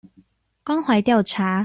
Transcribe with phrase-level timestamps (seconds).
[0.65, 1.59] 關懷調查